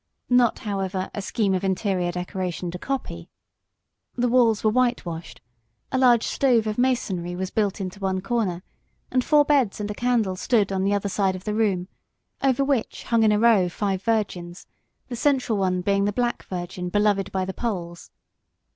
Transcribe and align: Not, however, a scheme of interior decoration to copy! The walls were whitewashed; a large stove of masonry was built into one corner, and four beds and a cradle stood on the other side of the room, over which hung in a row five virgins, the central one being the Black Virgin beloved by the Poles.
Not, 0.31 0.57
however, 0.57 1.11
a 1.13 1.21
scheme 1.21 1.53
of 1.53 1.63
interior 1.63 2.11
decoration 2.11 2.71
to 2.71 2.79
copy! 2.79 3.29
The 4.15 4.27
walls 4.29 4.63
were 4.63 4.71
whitewashed; 4.71 5.41
a 5.91 5.99
large 5.99 6.23
stove 6.23 6.65
of 6.65 6.79
masonry 6.79 7.35
was 7.35 7.51
built 7.51 7.79
into 7.79 7.99
one 7.99 8.19
corner, 8.19 8.63
and 9.11 9.23
four 9.23 9.45
beds 9.45 9.79
and 9.79 9.91
a 9.91 9.93
cradle 9.93 10.35
stood 10.35 10.71
on 10.71 10.83
the 10.83 10.93
other 10.95 11.07
side 11.07 11.35
of 11.35 11.43
the 11.43 11.53
room, 11.53 11.87
over 12.41 12.65
which 12.65 13.03
hung 13.03 13.21
in 13.21 13.31
a 13.31 13.37
row 13.37 13.69
five 13.69 14.01
virgins, 14.01 14.65
the 15.07 15.15
central 15.15 15.59
one 15.59 15.81
being 15.81 16.05
the 16.05 16.11
Black 16.13 16.45
Virgin 16.45 16.89
beloved 16.89 17.31
by 17.31 17.45
the 17.45 17.53
Poles. 17.53 18.09